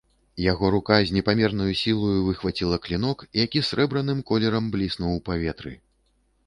Яго 0.51 0.69
рука 0.75 0.95
з 1.09 1.15
непамернаю 1.17 1.73
сілаю 1.81 2.25
выхваціла 2.31 2.81
клінок, 2.87 3.17
які 3.45 3.65
сярэбраным 3.69 4.19
колерам 4.33 4.63
бліснуў 4.79 5.11
у 5.21 5.23
паветры. 5.31 5.71